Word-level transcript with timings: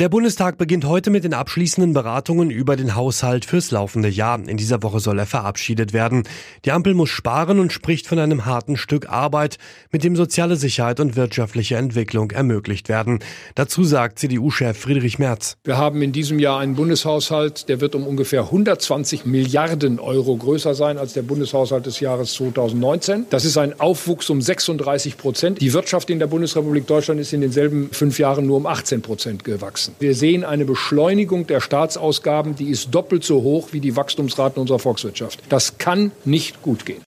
Der 0.00 0.08
Bundestag 0.08 0.58
beginnt 0.58 0.84
heute 0.84 1.10
mit 1.10 1.24
den 1.24 1.34
abschließenden 1.34 1.92
Beratungen 1.92 2.52
über 2.52 2.76
den 2.76 2.94
Haushalt 2.94 3.44
fürs 3.44 3.72
laufende 3.72 4.08
Jahr. 4.08 4.38
In 4.38 4.56
dieser 4.56 4.80
Woche 4.84 5.00
soll 5.00 5.18
er 5.18 5.26
verabschiedet 5.26 5.92
werden. 5.92 6.22
Die 6.64 6.70
Ampel 6.70 6.94
muss 6.94 7.08
sparen 7.08 7.58
und 7.58 7.72
spricht 7.72 8.06
von 8.06 8.20
einem 8.20 8.46
harten 8.46 8.76
Stück 8.76 9.08
Arbeit, 9.08 9.58
mit 9.90 10.04
dem 10.04 10.14
soziale 10.14 10.54
Sicherheit 10.54 11.00
und 11.00 11.16
wirtschaftliche 11.16 11.74
Entwicklung 11.74 12.30
ermöglicht 12.30 12.88
werden. 12.88 13.18
Dazu 13.56 13.82
sagt 13.82 14.20
CDU-Chef 14.20 14.78
Friedrich 14.78 15.18
Merz. 15.18 15.56
Wir 15.64 15.78
haben 15.78 16.00
in 16.00 16.12
diesem 16.12 16.38
Jahr 16.38 16.60
einen 16.60 16.76
Bundeshaushalt, 16.76 17.68
der 17.68 17.80
wird 17.80 17.96
um 17.96 18.06
ungefähr 18.06 18.42
120 18.42 19.26
Milliarden 19.26 19.98
Euro 19.98 20.36
größer 20.36 20.76
sein 20.76 20.96
als 20.96 21.14
der 21.14 21.22
Bundeshaushalt 21.22 21.86
des 21.86 21.98
Jahres 21.98 22.34
2019. 22.34 23.26
Das 23.30 23.44
ist 23.44 23.58
ein 23.58 23.80
Aufwuchs 23.80 24.30
um 24.30 24.42
36 24.42 25.18
Prozent. 25.18 25.60
Die 25.60 25.72
Wirtschaft 25.72 26.08
in 26.08 26.20
der 26.20 26.28
Bundesrepublik 26.28 26.86
Deutschland 26.86 27.20
ist 27.20 27.32
in 27.32 27.40
denselben 27.40 27.88
fünf 27.90 28.20
Jahren 28.20 28.46
nur 28.46 28.58
um 28.58 28.66
18 28.66 29.02
Prozent 29.02 29.42
gewachsen 29.42 29.87
wachsen. 29.88 29.94
Wir 29.98 30.14
sehen 30.14 30.44
eine 30.44 30.64
Beschleunigung 30.64 31.46
der 31.46 31.60
Staatsausgaben, 31.60 32.56
die 32.56 32.70
ist 32.70 32.94
doppelt 32.94 33.24
so 33.24 33.42
hoch 33.42 33.68
wie 33.72 33.80
die 33.80 33.96
Wachstumsraten 33.96 34.60
unserer 34.60 34.78
Volkswirtschaft. 34.78 35.42
Das 35.48 35.78
kann 35.78 36.12
nicht 36.24 36.62
gut 36.62 36.86
gehen. 36.86 37.02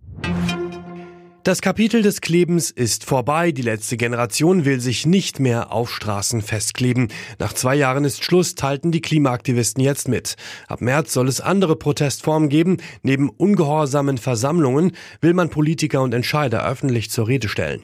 Das 1.44 1.64
Kapitel 1.64 2.04
des 2.04 2.22
Klebens 2.22 2.70
ist 2.70 3.04
vorbei. 3.04 3.52
Die 3.52 3.64
letzte 3.64 3.98
Generation 3.98 4.64
will 4.64 4.80
sich 4.80 5.08
nicht 5.08 5.40
mehr 5.40 5.72
auf 5.72 5.92
Straßen 5.92 6.44
festkleben. 6.44 7.08
Nach 7.40 7.52
zwei 7.54 7.74
Jahren 7.74 8.06
ist 8.06 8.24
Schluss, 8.24 8.54
teilten 8.54 8.92
die 8.92 9.02
Klimaaktivisten 9.02 9.84
jetzt 9.84 10.08
mit. 10.08 10.36
Ab 10.68 10.82
März 10.82 11.14
soll 11.14 11.28
es 11.28 11.42
andere 11.42 11.76
Protestformen 11.76 12.48
geben. 12.48 12.78
Neben 13.02 13.28
ungehorsamen 13.28 14.20
Versammlungen 14.20 14.92
will 15.20 15.34
man 15.34 15.50
Politiker 15.50 16.04
und 16.04 16.14
Entscheider 16.14 16.64
öffentlich 16.64 17.10
zur 17.10 17.28
Rede 17.28 17.50
stellen. 17.50 17.82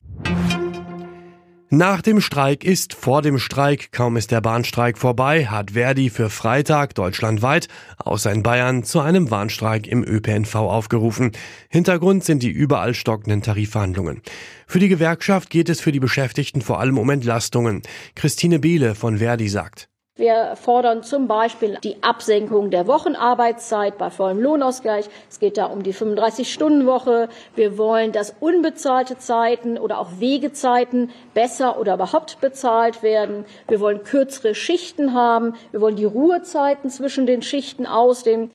Nach 1.70 2.02
dem 2.02 2.22
Streik 2.22 2.64
ist 2.64 2.94
vor 2.94 3.22
dem 3.22 3.40
Streik. 3.40 3.92
Kaum 3.92 4.16
ist 4.16 4.32
der 4.32 4.40
Bahnstreik 4.40 4.98
vorbei, 4.98 5.48
hat 5.48 5.72
Verdi 5.72 6.10
für 6.10 6.30
Freitag 6.30 6.96
deutschlandweit, 6.96 7.68
außer 7.98 8.32
in 8.32 8.42
Bayern, 8.42 8.86
zu 8.86 9.02
einem 9.02 9.32
Warnstreik 9.32 9.86
im 9.86 10.02
ÖPNV 10.02 10.56
aufgerufen. 10.56 11.34
Hintergrund 11.68 12.24
sind 12.24 12.42
die 12.42 12.52
überall 12.52 12.94
stockenden 12.94 13.42
Tarifverhandlungen. 13.42 14.22
Für 14.66 14.80
die 14.80 14.88
Gewerkschaft 14.88 15.50
geht 15.50 15.68
es 15.68 15.82
für 15.82 15.92
die 15.92 16.00
Beschäftigten 16.00 16.62
vor 16.62 16.80
allem 16.80 16.98
um 16.98 17.10
Entlastungen. 17.10 17.82
Christine 18.16 18.60
Behle 18.60 18.96
von 18.96 19.18
Verdi 19.18 19.50
sagt. 19.50 19.90
Wir 20.18 20.56
fordern 20.56 21.04
zum 21.04 21.28
Beispiel 21.28 21.78
die 21.84 22.02
Absenkung 22.02 22.72
der 22.72 22.88
Wochenarbeitszeit 22.88 24.00
bei 24.00 24.10
vollem 24.10 24.42
Lohnausgleich. 24.42 25.06
Es 25.30 25.40
geht 25.40 25.60
da 25.60 25.68
um 25.68 25.84
die 25.84 25.94
35-Stunden-Woche. 25.94 27.30
Wir 27.56 27.78
wollen, 27.78 28.12
dass 28.12 28.36
unbezahlte 28.40 29.20
Zeiten 29.20 29.78
oder 29.78 30.00
auch 30.00 30.20
Wegezeiten 30.20 31.12
besser 31.36 31.80
oder 31.80 31.94
überhaupt 31.94 32.42
bezahlt 32.42 33.04
werden. 33.04 33.46
Wir 33.68 33.80
wollen 33.80 34.04
kürzere 34.04 34.56
Schichten 34.56 35.14
haben. 35.14 35.54
Wir 35.70 35.82
wollen 35.82 35.96
die 35.96 36.06
Ruhezeiten 36.06 36.90
zwischen 36.90 37.28
den 37.28 37.44
Schichten 37.44 37.86
ausdehnen. 37.86 38.50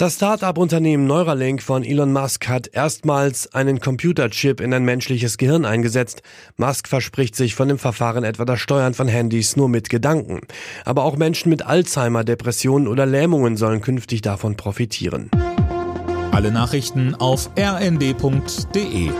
Das 0.00 0.14
Start-up-Unternehmen 0.14 1.06
Neuralink 1.06 1.62
von 1.62 1.84
Elon 1.84 2.10
Musk 2.10 2.48
hat 2.48 2.68
erstmals 2.68 3.52
einen 3.52 3.80
Computerchip 3.80 4.62
in 4.62 4.72
ein 4.72 4.82
menschliches 4.82 5.36
Gehirn 5.36 5.66
eingesetzt. 5.66 6.22
Musk 6.56 6.88
verspricht 6.88 7.36
sich 7.36 7.54
von 7.54 7.68
dem 7.68 7.78
Verfahren 7.78 8.24
etwa 8.24 8.46
das 8.46 8.60
Steuern 8.60 8.94
von 8.94 9.08
Handys 9.08 9.56
nur 9.56 9.68
mit 9.68 9.90
Gedanken. 9.90 10.40
Aber 10.86 11.04
auch 11.04 11.18
Menschen 11.18 11.50
mit 11.50 11.66
Alzheimer, 11.66 12.24
Depressionen 12.24 12.88
oder 12.88 13.04
Lähmungen 13.04 13.58
sollen 13.58 13.82
künftig 13.82 14.22
davon 14.22 14.56
profitieren. 14.56 15.30
Alle 16.32 16.50
Nachrichten 16.50 17.14
auf 17.14 17.50
rnd.de 17.58 19.10